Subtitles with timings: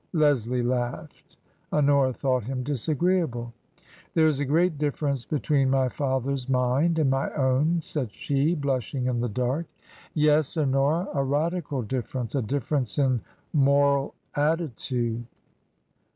[0.13, 1.37] Leslie laughed.
[1.71, 3.53] Honora thought him disagreeable."
[4.15, 9.05] There is a great difference between my father's mind and my own," said she, blushing
[9.05, 9.67] in the dark.
[9.67, 11.07] Go TRANSITION," Yes, Honora.
[11.13, 12.33] A radical difference.
[12.33, 13.21] A difference in
[13.53, 15.27] moral attitude."